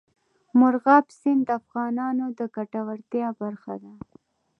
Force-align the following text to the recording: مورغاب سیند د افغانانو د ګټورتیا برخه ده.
مورغاب 0.59 1.05
سیند 1.19 1.41
د 1.45 1.49
افغانانو 1.61 2.25
د 2.39 2.39
ګټورتیا 2.55 3.27
برخه 3.41 3.73
ده. 3.83 3.93